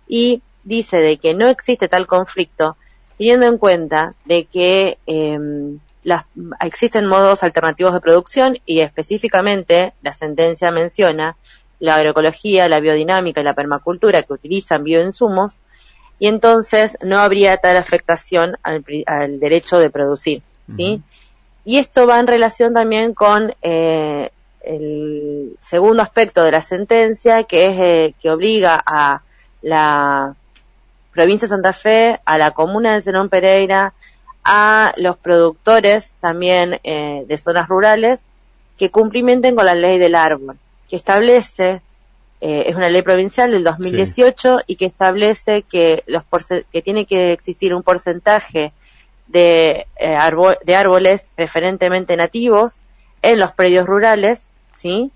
Y 0.07 0.41
dice 0.63 0.97
de 0.97 1.17
que 1.17 1.33
no 1.33 1.47
existe 1.47 1.87
tal 1.87 2.05
conflicto 2.05 2.77
teniendo 3.17 3.47
en 3.47 3.57
cuenta 3.57 4.13
de 4.25 4.45
que 4.45 4.97
em, 5.05 5.79
las, 6.03 6.25
existen 6.59 7.05
modos 7.07 7.43
alternativos 7.43 7.93
de 7.93 8.01
producción 8.01 8.57
y 8.65 8.81
específicamente 8.81 9.93
la 10.01 10.13
sentencia 10.13 10.71
menciona 10.71 11.37
la 11.79 11.95
agroecología, 11.95 12.67
la 12.67 12.79
biodinámica 12.79 13.41
y 13.41 13.43
la 13.43 13.55
permacultura 13.55 14.23
que 14.23 14.33
utilizan 14.33 14.83
bioinsumos 14.83 15.57
y 16.19 16.27
entonces 16.27 16.97
no 17.01 17.17
habría 17.19 17.57
tal 17.57 17.77
afectación 17.77 18.57
al, 18.61 18.83
derecho 19.39 19.79
de 19.79 19.89
producir, 19.89 20.43
¿sí? 20.67 21.01
Y 21.63 21.77
esto 21.77 22.07
va 22.07 22.19
en 22.19 22.27
relación 22.27 22.73
también 22.73 23.13
con 23.13 23.53
eh, 23.61 24.31
el 24.61 25.57
segundo 25.59 26.01
aspecto 26.01 26.43
de 26.43 26.51
la 26.51 26.61
sentencia, 26.61 27.43
que 27.43 27.67
es 27.67 27.75
eh, 27.79 28.15
que 28.19 28.31
obliga 28.31 28.81
a 28.85 29.21
la 29.61 30.35
provincia 31.11 31.47
de 31.47 31.49
Santa 31.49 31.73
Fe, 31.73 32.19
a 32.25 32.37
la 32.37 32.51
comuna 32.51 32.93
de 32.93 33.01
Zenón 33.01 33.29
Pereira, 33.29 33.93
a 34.43 34.93
los 34.97 35.17
productores 35.17 36.13
también 36.19 36.79
eh, 36.83 37.25
de 37.27 37.37
zonas 37.37 37.67
rurales 37.67 38.21
que 38.77 38.89
cumplimenten 38.89 39.55
con 39.55 39.65
la 39.65 39.75
ley 39.75 39.99
del 39.99 40.15
árbol, 40.15 40.57
que 40.89 40.95
establece, 40.95 41.81
eh, 42.39 42.63
es 42.67 42.75
una 42.75 42.89
ley 42.89 43.03
provincial 43.03 43.51
del 43.51 43.63
2018 43.63 44.61
y 44.65 44.75
que 44.75 44.85
establece 44.85 45.61
que, 45.63 46.03
los 46.07 46.23
que 46.71 46.81
tiene 46.81 47.05
que 47.05 47.33
existir 47.33 47.75
un 47.75 47.83
porcentaje 47.83 48.73
de, 49.31 49.87
eh, 49.97 50.17
de 50.63 50.75
árboles 50.75 51.27
preferentemente 51.35 52.15
nativos 52.15 52.77
en 53.21 53.39
los 53.39 53.51
predios 53.51 53.85
rurales, 53.85 54.47
¿sí? 54.73 55.11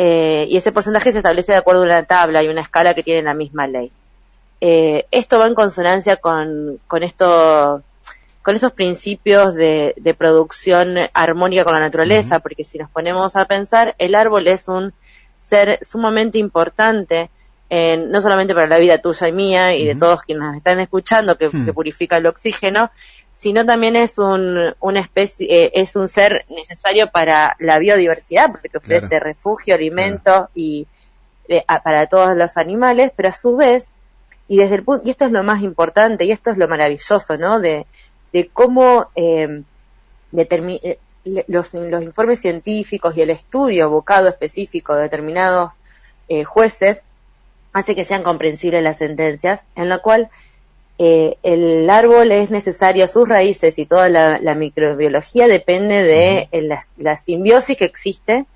y 0.00 0.56
ese 0.56 0.70
porcentaje 0.70 1.10
se 1.10 1.18
establece 1.18 1.50
de 1.50 1.58
acuerdo 1.58 1.82
a 1.82 1.86
una 1.86 2.04
tabla 2.04 2.44
y 2.44 2.48
una 2.48 2.60
escala 2.60 2.94
que 2.94 3.02
tiene 3.02 3.20
la 3.20 3.34
misma 3.34 3.66
ley. 3.66 3.90
esto 4.60 5.40
va 5.40 5.46
en 5.48 5.56
consonancia 5.56 6.18
con, 6.18 6.78
con 6.86 7.02
esto 7.02 7.82
con 8.48 8.56
esos 8.56 8.72
principios 8.72 9.54
de, 9.54 10.14
producción 10.16 10.96
armónica 11.12 11.64
con 11.64 11.74
la 11.74 11.80
naturaleza, 11.80 12.38
porque 12.38 12.64
si 12.64 12.78
nos 12.78 12.88
ponemos 12.88 13.36
a 13.36 13.44
pensar, 13.44 13.94
el 13.98 14.14
árbol 14.14 14.48
es 14.48 14.68
un 14.68 14.94
ser 15.38 15.78
sumamente 15.82 16.38
importante, 16.38 17.28
no 17.70 18.20
solamente 18.20 18.54
para 18.54 18.66
la 18.66 18.78
vida 18.78 18.98
tuya 18.98 19.28
y 19.28 19.32
mía 19.32 19.74
y 19.74 19.84
de 19.84 19.94
todos 19.94 20.22
quienes 20.22 20.42
nos 20.42 20.56
están 20.56 20.80
escuchando, 20.80 21.36
que, 21.36 21.48
hmm. 21.48 21.72
purifica 21.74 22.16
el 22.16 22.26
oxígeno, 22.26 22.90
sino 23.34 23.64
también 23.64 23.94
es 23.94 24.18
un, 24.18 24.74
una 24.80 25.00
especie, 25.00 25.46
eh, 25.48 25.70
es 25.74 25.94
un 25.94 26.08
ser 26.08 26.44
necesario 26.48 27.10
para 27.10 27.56
la 27.60 27.78
biodiversidad, 27.78 28.50
porque 28.50 28.78
ofrece 28.78 29.20
refugio, 29.20 29.74
alimento 29.74 30.48
y 30.54 30.88
eh, 31.46 31.64
para 31.84 32.06
todos 32.08 32.36
los 32.36 32.56
animales, 32.56 33.12
pero 33.14 33.28
a 33.28 33.32
su 33.32 33.56
vez, 33.56 33.90
y 34.48 34.56
desde 34.56 34.74
el 34.74 34.82
punto, 34.82 35.02
y 35.06 35.10
esto 35.10 35.26
es 35.26 35.30
lo 35.30 35.44
más 35.44 35.62
importante, 35.62 36.24
y 36.24 36.32
esto 36.32 36.50
es 36.50 36.56
lo 36.56 36.66
maravilloso, 36.66 37.36
¿no? 37.36 37.60
De, 37.60 37.86
de 38.32 38.48
cómo 38.48 39.08
eh, 39.14 39.62
eh 40.32 40.98
los, 41.46 41.74
los, 41.74 42.02
informes 42.02 42.40
científicos 42.40 43.16
y 43.16 43.22
el 43.22 43.30
estudio 43.30 43.84
abocado 43.84 44.28
específico 44.28 44.96
de 44.96 45.02
determinados 45.02 45.74
eh, 46.28 46.44
jueces 46.44 47.04
hace 47.72 47.94
que 47.94 48.04
sean 48.04 48.22
comprensibles 48.22 48.82
las 48.82 48.98
sentencias, 48.98 49.62
en 49.76 49.88
la 49.88 49.98
cual 49.98 50.30
eh, 50.98 51.36
el 51.42 51.88
árbol 51.88 52.32
es 52.32 52.50
necesario, 52.50 53.06
sus 53.06 53.28
raíces 53.28 53.78
y 53.78 53.86
toda 53.86 54.08
la, 54.08 54.54
microbiología 54.54 55.46
depende 55.46 56.02
de 56.02 56.48
la, 56.62 56.80
la, 56.96 57.16
simbiosis 57.16 57.76
que 57.76 57.84
existe 57.84 58.46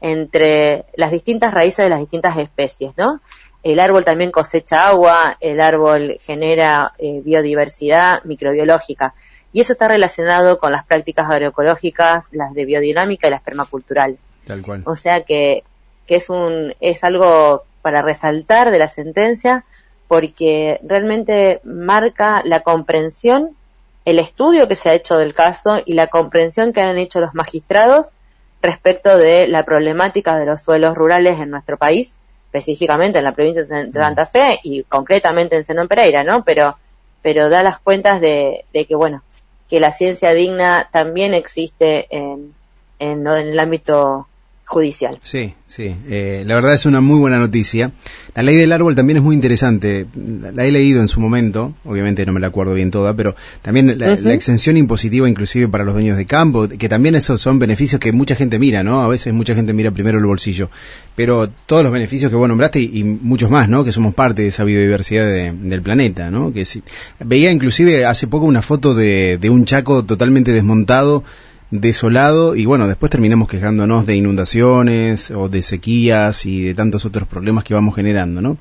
entre 0.00 0.84
las 0.96 1.12
distintas 1.12 1.54
raíces 1.54 1.84
de 1.84 1.90
las 1.90 2.00
distintas 2.00 2.36
especies, 2.36 2.92
¿no? 2.96 3.20
El 3.62 3.78
árbol 3.78 4.04
también 4.04 4.32
cosecha 4.32 4.88
agua, 4.88 5.36
el 5.40 5.60
árbol 5.60 6.16
genera 6.20 6.92
eh, 6.98 7.20
biodiversidad 7.24 8.24
microbiológica. 8.24 9.14
Y 9.52 9.60
eso 9.60 9.74
está 9.74 9.86
relacionado 9.86 10.58
con 10.58 10.72
las 10.72 10.84
prácticas 10.84 11.30
agroecológicas, 11.30 12.28
las 12.32 12.54
de 12.54 12.64
biodinámica 12.64 13.28
y 13.28 13.30
las 13.30 13.42
permaculturales. 13.42 14.18
Tal 14.46 14.62
cual. 14.62 14.82
O 14.86 14.96
sea 14.96 15.22
que, 15.22 15.62
que 16.06 16.16
es, 16.16 16.28
un, 16.28 16.74
es 16.80 17.04
algo 17.04 17.62
para 17.82 18.02
resaltar 18.02 18.70
de 18.70 18.78
la 18.78 18.88
sentencia 18.88 19.64
porque 20.08 20.80
realmente 20.82 21.60
marca 21.64 22.42
la 22.44 22.60
comprensión, 22.60 23.56
el 24.04 24.18
estudio 24.18 24.68
que 24.68 24.76
se 24.76 24.90
ha 24.90 24.94
hecho 24.94 25.18
del 25.18 25.34
caso 25.34 25.82
y 25.84 25.94
la 25.94 26.08
comprensión 26.08 26.72
que 26.72 26.80
han 26.80 26.98
hecho 26.98 27.20
los 27.20 27.34
magistrados 27.34 28.12
respecto 28.60 29.16
de 29.18 29.48
la 29.48 29.64
problemática 29.64 30.38
de 30.38 30.46
los 30.46 30.62
suelos 30.62 30.94
rurales 30.94 31.40
en 31.40 31.50
nuestro 31.50 31.76
país 31.76 32.16
específicamente 32.52 33.18
en 33.18 33.24
la 33.24 33.32
provincia 33.32 33.62
de. 33.62 33.90
Santa 33.92 34.26
Fe 34.26 34.60
y 34.62 34.82
concretamente 34.82 35.56
en 35.56 35.64
Zenón 35.64 35.88
Pereira, 35.88 36.22
¿no? 36.22 36.44
Pero, 36.44 36.76
pero 37.22 37.48
da 37.48 37.62
las 37.62 37.80
cuentas 37.80 38.20
de, 38.20 38.66
de 38.74 38.84
que, 38.84 38.94
bueno, 38.94 39.22
que 39.70 39.80
la 39.80 39.90
ciencia 39.90 40.34
digna 40.34 40.88
también 40.92 41.32
existe 41.32 42.14
en, 42.14 42.54
en, 42.98 43.26
en 43.26 43.48
el 43.48 43.58
ámbito 43.58 44.28
judicial. 44.64 45.18
Sí, 45.22 45.54
sí. 45.66 45.94
Eh, 46.08 46.44
la 46.46 46.54
verdad 46.54 46.72
es 46.72 46.86
una 46.86 47.00
muy 47.00 47.18
buena 47.18 47.38
noticia. 47.38 47.92
La 48.34 48.42
ley 48.42 48.56
del 48.56 48.72
árbol 48.72 48.94
también 48.94 49.18
es 49.18 49.22
muy 49.22 49.34
interesante. 49.34 50.06
La, 50.54 50.64
he 50.64 50.72
leído 50.72 51.00
en 51.00 51.08
su 51.08 51.20
momento, 51.20 51.74
obviamente 51.84 52.24
no 52.24 52.32
me 52.32 52.40
la 52.40 52.46
acuerdo 52.46 52.72
bien 52.72 52.90
toda, 52.90 53.14
pero 53.14 53.34
también 53.60 53.98
la, 53.98 54.14
exención 54.32 54.76
impositiva 54.76 55.28
inclusive 55.28 55.68
para 55.68 55.84
los 55.84 55.94
dueños 55.94 56.16
de 56.16 56.24
campo, 56.24 56.68
que 56.68 56.88
también 56.88 57.14
esos 57.14 57.40
son 57.40 57.58
beneficios 57.58 58.00
que 58.00 58.12
mucha 58.12 58.34
gente 58.34 58.58
mira, 58.58 58.82
¿no? 58.82 59.02
A 59.02 59.08
veces 59.08 59.34
mucha 59.34 59.54
gente 59.54 59.72
mira 59.72 59.90
primero 59.90 60.18
el 60.18 60.24
bolsillo, 60.24 60.70
pero 61.14 61.50
todos 61.66 61.82
los 61.82 61.92
beneficios 61.92 62.30
que 62.30 62.36
vos 62.36 62.48
nombraste 62.48 62.80
y, 62.80 63.04
muchos 63.04 63.50
más, 63.50 63.68
¿no? 63.68 63.84
Que 63.84 63.92
somos 63.92 64.14
parte 64.14 64.42
de 64.42 64.48
esa 64.48 64.64
biodiversidad 64.64 65.28
del 65.52 65.82
planeta, 65.82 66.30
¿no? 66.30 66.52
Que 66.52 66.64
veía 67.20 67.52
inclusive 67.52 68.06
hace 68.06 68.26
poco 68.26 68.46
una 68.46 68.62
foto 68.62 68.94
de, 68.94 69.38
de 69.38 69.50
un 69.50 69.66
chaco 69.66 70.04
totalmente 70.04 70.52
desmontado 70.52 71.24
desolado 71.72 72.54
y 72.54 72.66
bueno, 72.66 72.86
después 72.86 73.10
terminamos 73.10 73.48
quejándonos 73.48 74.06
de 74.06 74.14
inundaciones 74.14 75.30
o 75.30 75.48
de 75.48 75.62
sequías 75.62 76.44
y 76.44 76.62
de 76.62 76.74
tantos 76.74 77.06
otros 77.06 77.26
problemas 77.26 77.64
que 77.64 77.74
vamos 77.74 77.96
generando, 77.96 78.40
¿no? 78.40 78.58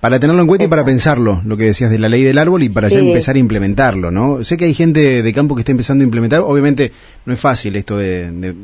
Para 0.00 0.18
tenerlo 0.18 0.42
en 0.42 0.48
cuenta 0.48 0.64
y 0.64 0.68
para 0.68 0.84
pensarlo, 0.84 1.40
lo 1.44 1.56
que 1.56 1.64
decías 1.64 1.90
de 1.90 1.98
la 1.98 2.08
ley 2.08 2.22
del 2.22 2.38
árbol 2.38 2.62
y 2.62 2.70
para 2.70 2.88
ya 2.88 2.98
empezar 2.98 3.36
a 3.36 3.38
implementarlo, 3.38 4.10
¿no? 4.10 4.42
Sé 4.42 4.56
que 4.56 4.64
hay 4.64 4.74
gente 4.74 5.22
de 5.22 5.32
campo 5.32 5.54
que 5.54 5.60
está 5.60 5.72
empezando 5.72 6.02
a 6.02 6.06
implementar, 6.06 6.40
obviamente 6.40 6.90
no 7.24 7.34
es 7.34 7.38
fácil 7.38 7.76
esto 7.76 7.96
de, 7.98 8.54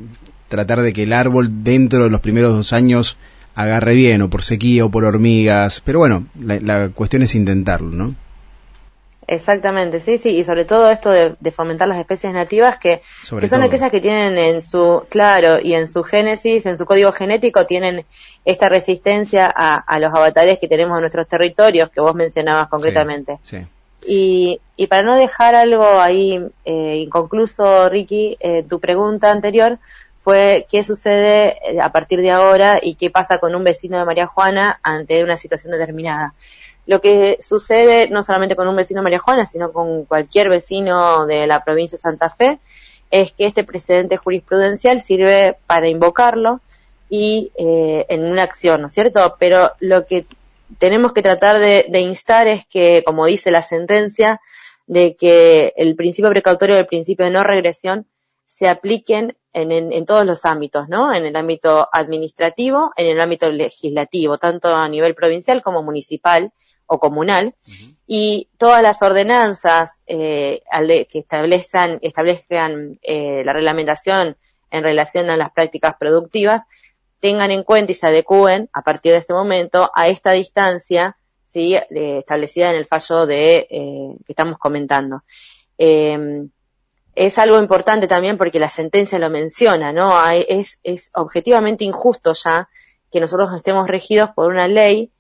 tratar 0.48 0.82
de 0.82 0.92
que 0.92 1.04
el 1.04 1.12
árbol 1.12 1.62
dentro 1.62 2.04
de 2.04 2.10
los 2.10 2.20
primeros 2.20 2.56
dos 2.56 2.72
años 2.72 3.18
agarre 3.54 3.94
bien, 3.94 4.20
o 4.22 4.30
por 4.30 4.42
sequía 4.42 4.84
o 4.84 4.90
por 4.90 5.04
hormigas, 5.04 5.80
pero 5.84 6.00
bueno, 6.00 6.26
la, 6.40 6.58
la 6.58 6.88
cuestión 6.88 7.22
es 7.22 7.34
intentarlo, 7.34 7.90
¿no? 7.90 8.14
Exactamente, 9.28 9.98
sí, 9.98 10.18
sí, 10.18 10.36
y 10.36 10.44
sobre 10.44 10.64
todo 10.64 10.88
esto 10.88 11.10
de, 11.10 11.50
fomentar 11.50 11.88
las 11.88 11.98
especies 11.98 12.32
nativas 12.32 12.78
que, 12.78 13.02
que 13.40 13.48
son 13.48 13.62
aquellas 13.62 13.90
que 13.90 14.00
tienen 14.00 14.38
en 14.38 14.62
su, 14.62 15.04
claro, 15.08 15.58
y 15.60 15.74
en 15.74 15.88
su 15.88 16.04
génesis, 16.04 16.64
en 16.66 16.78
su 16.78 16.86
código 16.86 17.10
genético, 17.10 17.66
tienen 17.66 18.04
esta 18.44 18.68
resistencia 18.68 19.46
a, 19.46 19.98
los 19.98 20.14
avatares 20.14 20.60
que 20.60 20.68
tenemos 20.68 20.96
en 20.96 21.00
nuestros 21.00 21.26
territorios, 21.26 21.90
que 21.90 22.00
vos 22.00 22.14
mencionabas 22.14 22.68
concretamente. 22.68 23.38
Sí, 23.42 23.58
Y, 24.06 24.60
y 24.76 24.86
para 24.86 25.02
no 25.02 25.16
dejar 25.16 25.56
algo 25.56 25.84
ahí 25.98 26.40
eh, 26.64 26.96
inconcluso, 26.96 27.88
Ricky, 27.88 28.36
eh, 28.38 28.64
tu 28.68 28.78
pregunta 28.78 29.32
anterior 29.32 29.78
fue 30.26 30.66
qué 30.68 30.82
sucede 30.82 31.56
eh, 31.68 31.80
a 31.80 31.90
partir 31.90 32.20
de 32.20 32.30
ahora 32.30 32.80
y 32.82 32.94
qué 32.94 33.10
pasa 33.10 33.38
con 33.38 33.54
un 33.54 33.62
vecino 33.62 33.96
de 33.96 34.04
María 34.04 34.26
Juana 34.26 34.78
ante 34.82 35.22
una 35.22 35.36
situación 35.36 35.72
determinada. 35.72 36.34
Lo 36.86 37.00
que 37.00 37.38
sucede 37.40 38.08
no 38.08 38.22
solamente 38.22 38.54
con 38.54 38.68
un 38.68 38.76
vecino 38.76 39.02
María 39.02 39.18
Juana, 39.18 39.44
sino 39.44 39.72
con 39.72 40.04
cualquier 40.04 40.48
vecino 40.48 41.26
de 41.26 41.46
la 41.46 41.64
provincia 41.64 41.96
de 41.96 42.02
Santa 42.02 42.30
Fe, 42.30 42.60
es 43.10 43.32
que 43.32 43.46
este 43.46 43.64
precedente 43.64 44.16
jurisprudencial 44.16 45.00
sirve 45.00 45.56
para 45.66 45.88
invocarlo 45.88 46.60
y 47.08 47.52
eh, 47.56 48.06
en 48.08 48.24
una 48.24 48.42
acción, 48.42 48.80
¿no 48.80 48.86
es 48.88 48.92
cierto? 48.92 49.36
Pero 49.38 49.72
lo 49.80 50.06
que 50.06 50.26
tenemos 50.78 51.12
que 51.12 51.22
tratar 51.22 51.58
de, 51.58 52.00
instar 52.00 52.48
es 52.48 52.66
que, 52.66 53.02
como 53.04 53.26
dice 53.26 53.50
la 53.50 53.62
sentencia, 53.62 54.40
de 54.86 55.16
que 55.16 55.72
el 55.76 55.96
principio 55.96 56.30
precautorio 56.30 56.76
y 56.76 56.80
el 56.80 56.86
principio 56.86 57.24
de 57.24 57.32
no 57.32 57.42
regresión 57.42 58.06
se 58.44 58.68
apliquen 58.68 59.36
en, 59.52 59.72
en, 59.72 60.04
todos 60.04 60.24
los 60.24 60.44
ámbitos, 60.44 60.88
¿no? 60.88 61.12
En 61.12 61.26
el 61.26 61.34
ámbito 61.36 61.88
administrativo, 61.92 62.92
en 62.96 63.06
el 63.08 63.20
ámbito 63.20 63.50
legislativo, 63.50 64.38
tanto 64.38 64.74
a 64.74 64.88
nivel 64.88 65.14
provincial 65.14 65.62
como 65.62 65.82
municipal, 65.82 66.52
o 66.86 66.98
comunal, 66.98 67.54
y 68.06 68.48
todas 68.56 68.82
las 68.82 69.02
ordenanzas 69.02 69.92
eh, 70.06 70.62
que 71.10 71.18
establezcan, 71.18 71.98
establezcan 72.02 72.98
eh, 73.02 73.42
la 73.44 73.52
reglamentación 73.52 74.36
en 74.70 74.82
relación 74.82 75.28
a 75.30 75.36
las 75.36 75.50
prácticas 75.52 75.96
productivas 75.98 76.62
tengan 77.18 77.50
en 77.50 77.64
cuenta 77.64 77.92
y 77.92 77.94
se 77.94 78.06
adecúen 78.06 78.68
a 78.72 78.82
partir 78.82 79.12
de 79.12 79.18
este 79.18 79.32
momento 79.32 79.90
a 79.94 80.06
esta 80.08 80.32
distancia 80.32 81.16
¿sí? 81.46 81.76
establecida 81.90 82.70
en 82.70 82.76
el 82.76 82.86
fallo 82.86 83.26
de 83.26 83.66
eh, 83.70 84.16
que 84.24 84.32
estamos 84.32 84.58
comentando. 84.58 85.22
Em, 85.78 86.50
es 87.14 87.38
algo 87.38 87.58
importante 87.58 88.06
también 88.06 88.36
porque 88.36 88.60
la 88.60 88.68
sentencia 88.68 89.18
lo 89.18 89.30
menciona, 89.30 89.92
¿no? 89.92 90.14
es, 90.30 90.78
es 90.82 91.10
objetivamente 91.14 91.84
injusto 91.84 92.34
ya 92.34 92.68
que 93.10 93.20
nosotros 93.20 93.56
estemos 93.56 93.88
regidos 93.88 94.30
por 94.30 94.52
una 94.52 94.68
ley 94.68 95.10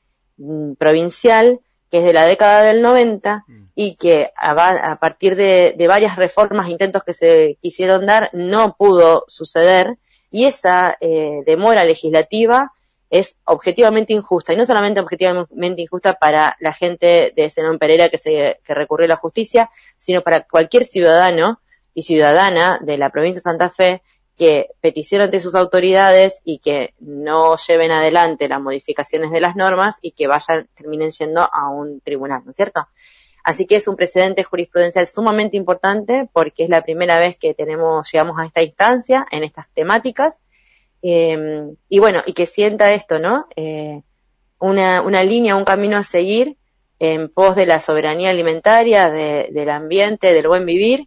provincial 0.78 1.60
que 1.90 1.98
es 1.98 2.04
de 2.04 2.12
la 2.12 2.26
década 2.26 2.62
del 2.62 2.82
90 2.82 3.44
mm. 3.46 3.64
y 3.74 3.94
que 3.96 4.32
a, 4.36 4.98
partir 5.00 5.36
de, 5.36 5.74
varias 5.86 6.16
reformas, 6.16 6.68
intentos 6.68 7.04
que 7.04 7.14
se 7.14 7.58
quisieron 7.60 8.06
dar, 8.06 8.30
no 8.32 8.76
pudo 8.76 9.24
suceder 9.28 9.96
y 10.30 10.46
esa 10.46 10.96
eh, 11.00 11.42
demora 11.46 11.84
legislativa 11.84 12.72
es 13.08 13.36
objetivamente 13.44 14.12
injusta 14.12 14.52
y 14.52 14.56
no 14.56 14.66
solamente 14.66 14.98
objetivamente 14.98 15.80
injusta 15.80 16.14
para 16.14 16.56
la 16.58 16.72
gente 16.72 17.32
de 17.36 17.50
Zenón 17.50 17.78
Pereira 17.78 18.08
que, 18.08 18.18
se, 18.18 18.60
que 18.64 18.74
recurrió 18.74 19.04
a 19.04 19.10
la 19.10 19.16
justicia, 19.16 19.70
sino 19.98 20.22
para 20.22 20.40
cualquier 20.40 20.84
ciudadano 20.84 21.60
y 21.94 22.02
ciudadana 22.02 22.80
de 22.82 22.98
la 22.98 23.10
provincia 23.10 23.38
de 23.38 23.42
Santa 23.42 23.70
Fe 23.70 24.02
que 24.36 24.68
peticione 24.80 25.24
ante 25.24 25.40
sus 25.40 25.54
autoridades 25.54 26.40
y 26.44 26.58
que 26.58 26.94
no 27.00 27.56
lleven 27.56 27.90
adelante 27.90 28.48
las 28.48 28.60
modificaciones 28.60 29.30
de 29.30 29.40
las 29.40 29.56
normas 29.56 29.96
y 30.02 30.12
que 30.12 30.26
vayan, 30.26 30.68
terminen 30.74 31.10
yendo 31.10 31.48
a 31.50 31.70
un 31.70 32.00
tribunal, 32.00 32.42
¿no 32.44 32.50
es 32.50 32.56
cierto? 32.56 32.86
Así 33.42 33.66
que 33.66 33.76
es 33.76 33.88
un 33.88 33.96
precedente 33.96 34.42
jurisprudencial 34.42 35.06
sumamente 35.06 35.56
importante 35.56 36.28
porque 36.32 36.64
es 36.64 36.68
la 36.68 36.82
primera 36.82 37.18
vez 37.18 37.36
que 37.36 37.54
tenemos, 37.54 38.10
llegamos 38.12 38.38
a 38.38 38.44
esta 38.44 38.62
instancia 38.62 39.26
en 39.30 39.44
estas 39.44 39.68
temáticas. 39.72 40.38
Eh, 41.02 41.68
y 41.88 41.98
bueno, 41.98 42.22
y 42.26 42.32
que 42.32 42.46
sienta 42.46 42.92
esto, 42.92 43.18
¿no? 43.18 43.46
Eh, 43.54 44.02
una, 44.58 45.00
una 45.02 45.22
línea, 45.22 45.56
un 45.56 45.64
camino 45.64 45.96
a 45.96 46.02
seguir 46.02 46.56
en 46.98 47.28
pos 47.30 47.54
de 47.56 47.66
la 47.66 47.78
soberanía 47.78 48.30
alimentaria, 48.30 49.10
del 49.10 49.70
ambiente, 49.70 50.32
del 50.32 50.48
buen 50.48 50.66
vivir 50.66 51.06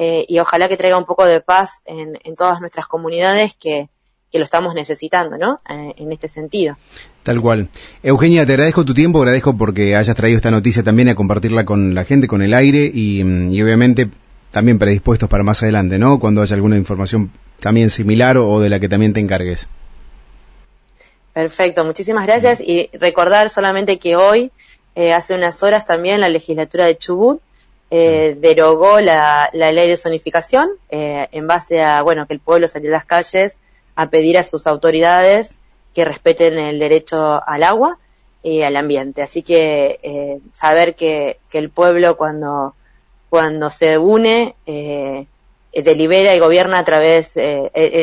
eh, 0.00 0.24
y 0.28 0.38
ojalá 0.38 0.68
que 0.68 0.76
traiga 0.76 0.96
un 0.96 1.04
poco 1.04 1.26
de 1.26 1.40
paz 1.40 1.82
en, 1.84 2.16
todas 2.36 2.60
nuestras 2.60 2.86
comunidades 2.86 3.56
que, 3.60 3.88
lo 4.32 4.44
estamos 4.44 4.72
necesitando, 4.74 5.36
¿no? 5.36 5.58
Eh, 5.68 5.94
en 5.96 6.12
este 6.12 6.28
sentido. 6.28 6.76
Tal 7.24 7.40
cual. 7.40 7.68
Eugenia, 8.04 8.46
te 8.46 8.52
agradezco 8.52 8.84
tu 8.84 8.94
tiempo, 8.94 9.18
agradezco 9.18 9.56
porque 9.56 9.96
hayas 9.96 10.14
traído 10.14 10.36
esta 10.36 10.52
noticia 10.52 10.84
también 10.84 11.08
a 11.08 11.16
compartirla 11.16 11.64
con 11.64 11.94
la 11.96 12.04
gente, 12.04 12.28
con 12.28 12.42
el 12.42 12.54
aire 12.54 12.88
y, 12.94 13.24
mm, 13.24 13.48
obviamente 13.48 14.08
también 14.52 14.78
predispuestos 14.78 15.28
para 15.28 15.42
más 15.42 15.62
adelante, 15.64 15.98
¿no? 15.98 16.20
Cuando 16.20 16.42
haya 16.42 16.54
alguna 16.54 16.76
información 16.76 17.32
también 17.60 17.90
similar 17.90 18.36
o, 18.36 18.60
de 18.60 18.68
la 18.68 18.78
que 18.78 18.88
también 18.88 19.12
te 19.12 19.20
encargues. 19.20 19.68
Perfecto, 21.32 21.84
muchísimas 21.84 22.24
gracias 22.24 22.60
y 22.60 22.88
recordar 22.92 23.50
solamente 23.50 23.98
que 23.98 24.14
hoy, 24.14 24.52
eh, 24.94 25.12
hace 25.12 25.34
unas 25.34 25.62
horas 25.64 25.84
también, 25.84 26.20
la 26.20 26.28
legislatura 26.28 26.86
de 26.86 26.96
Chubut 26.96 27.40
eh, 27.90 28.36
derogó 28.38 29.00
la, 29.00 29.48
ley 29.52 29.88
de 29.88 29.96
zonificación 29.96 30.68
eh, 30.90 31.28
en 31.32 31.46
base 31.46 31.82
a, 31.82 32.02
bueno, 32.02 32.26
que 32.26 32.34
el 32.34 32.40
pueblo 32.40 32.68
salió 32.68 32.90
a 32.90 32.92
las 32.92 33.04
calles 33.06 33.56
a 33.96 34.10
pedir 34.10 34.36
a 34.36 34.42
sus 34.42 34.66
autoridades 34.66 35.56
que 35.94 36.04
respeten 36.04 36.58
el 36.58 36.78
derecho 36.78 37.42
al 37.46 37.62
agua 37.62 37.98
y 38.42 38.62
al 38.62 38.76
ambiente. 38.76 39.22
Así 39.22 39.42
que 39.42 39.98
eh, 40.02 40.38
saber 40.52 40.94
que, 40.94 41.38
que, 41.48 41.58
el 41.58 41.70
pueblo 41.70 42.16
cuando, 42.16 42.74
cuando 43.30 43.70
se 43.70 43.96
une 43.96 44.54
eh, 44.66 45.26
delibera 45.72 46.34
y 46.34 46.40
gobierna 46.40 46.78
a 46.78 46.84
través, 46.84 47.38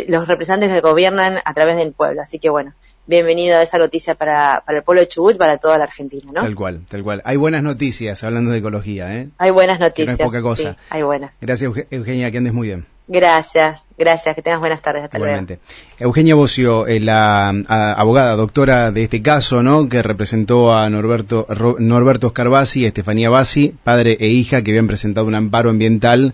los 0.08 0.28
representantes 0.28 0.72
que 0.72 0.82
gobiernan 0.82 1.40
a 1.46 1.54
través 1.54 1.78
del 1.78 1.94
pueblo. 1.94 2.22
Así 2.22 2.40
que 2.40 2.50
bueno, 2.50 2.74
bienvenido 3.08 3.58
a 3.58 3.62
esa 3.62 3.78
noticia 3.78 4.16
para, 4.16 4.64
para 4.66 4.80
el 4.80 4.84
pueblo 4.84 5.02
de 5.02 5.08
Chubut, 5.08 5.38
para 5.38 5.58
toda 5.58 5.78
la 5.78 5.84
Argentina, 5.86 6.32
¿no? 6.34 6.42
Tal 6.42 6.56
cual, 6.56 6.82
tal 6.90 7.04
cual. 7.04 7.22
Hay 7.26 7.38
buenas 7.38 7.64
noticias 7.64 8.24
hablando 8.24 8.52
de 8.52 8.60
ecología, 8.60 9.16
¿eh? 9.16 9.30
Hay 9.38 9.52
buenas 9.52 9.80
noticias. 9.80 10.18
no 10.18 10.26
es 10.26 10.28
poca 10.28 10.42
cosa. 10.42 10.78
hay 10.90 11.04
buenas. 11.04 11.38
Gracias, 11.42 11.72
Eugenia, 11.90 12.32
que 12.32 12.38
andes 12.38 12.54
muy 12.54 12.68
bien. 12.68 12.86
Gracias, 13.08 13.86
gracias, 14.00 14.36
que 14.36 14.42
tengas 14.42 14.60
buenas 14.60 14.82
tardes. 14.82 15.04
Hasta 15.04 15.18
Igualmente. 15.18 15.60
Eugenia 16.00 16.34
Bocio, 16.34 16.88
eh, 16.88 17.00
la 17.00 17.50
abogada, 17.50 18.36
doctora 18.36 18.92
de 18.92 19.04
este 19.04 19.22
caso, 19.22 19.62
¿no? 19.62 19.88
Que 19.88 20.02
representó 20.02 20.74
a 20.76 20.90
Norberto, 20.90 21.46
Norberto 21.78 22.30
Scarvasi 22.30 22.82
y 22.82 22.86
Estefanía 22.86 23.30
Bassi, 23.30 23.76
padre 23.84 24.18
e 24.20 24.30
hija, 24.30 24.64
que 24.64 24.72
habían 24.72 24.88
presentado 24.88 25.28
un 25.28 25.36
amparo 25.36 25.70
ambiental 25.70 26.34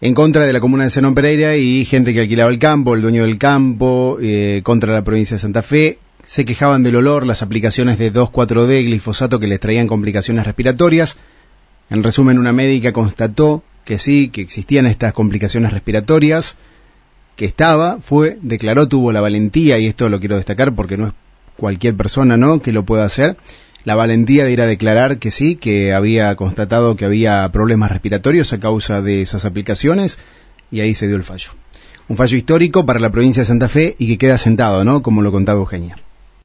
en 0.00 0.14
contra 0.14 0.44
de 0.44 0.52
la 0.52 0.60
comuna 0.60 0.84
de 0.84 0.90
Zenón 0.90 1.14
Pereira 1.14 1.56
y 1.56 1.84
gente 1.84 2.12
que 2.12 2.20
alquilaba 2.20 2.50
el 2.50 2.58
campo, 2.58 2.94
el 2.94 3.02
dueño 3.02 3.22
del 3.22 3.38
campo, 3.38 4.18
eh, 4.20 4.60
contra 4.62 4.92
la 4.92 5.04
provincia 5.04 5.36
de 5.36 5.40
Santa 5.40 5.62
Fe. 5.62 5.98
Se 6.24 6.44
quejaban 6.44 6.82
del 6.82 6.96
olor, 6.96 7.26
las 7.26 7.42
aplicaciones 7.42 7.98
de 7.98 8.12
2,4-D, 8.12 8.82
glifosato 8.84 9.38
que 9.38 9.46
les 9.46 9.60
traían 9.60 9.86
complicaciones 9.86 10.46
respiratorias. 10.46 11.16
En 11.90 12.02
resumen, 12.02 12.38
una 12.38 12.52
médica 12.52 12.92
constató 12.92 13.62
que 13.84 13.98
sí, 13.98 14.28
que 14.28 14.40
existían 14.40 14.86
estas 14.86 15.12
complicaciones 15.12 15.72
respiratorias, 15.72 16.56
que 17.36 17.44
estaba, 17.44 17.98
fue, 18.00 18.38
declaró, 18.40 18.88
tuvo 18.88 19.12
la 19.12 19.20
valentía, 19.20 19.78
y 19.78 19.86
esto 19.86 20.08
lo 20.08 20.20
quiero 20.20 20.36
destacar 20.36 20.74
porque 20.74 20.96
no 20.96 21.08
es 21.08 21.12
cualquier 21.56 21.94
persona, 21.94 22.36
¿no?, 22.36 22.60
que 22.60 22.72
lo 22.72 22.84
pueda 22.84 23.04
hacer, 23.04 23.36
la 23.84 23.94
valentía 23.94 24.44
de 24.44 24.52
ir 24.52 24.60
a 24.60 24.66
declarar 24.66 25.18
que 25.18 25.30
sí, 25.30 25.56
que 25.56 25.92
había 25.92 26.34
constatado 26.36 26.96
que 26.96 27.04
había 27.04 27.50
problemas 27.52 27.90
respiratorios 27.90 28.52
a 28.52 28.60
causa 28.60 29.02
de 29.02 29.22
esas 29.22 29.44
aplicaciones 29.44 30.18
y 30.70 30.80
ahí 30.80 30.94
se 30.94 31.06
dio 31.06 31.16
el 31.16 31.24
fallo. 31.24 31.50
Un 32.08 32.16
fallo 32.16 32.36
histórico 32.36 32.84
para 32.84 33.00
la 33.00 33.10
provincia 33.10 33.42
de 33.42 33.46
Santa 33.46 33.68
Fe 33.68 33.94
y 33.98 34.08
que 34.08 34.18
queda 34.18 34.38
sentado, 34.38 34.84
¿no? 34.84 35.02
Como 35.02 35.22
lo 35.22 35.32
contaba 35.32 35.60
Eugenia. 35.60 35.96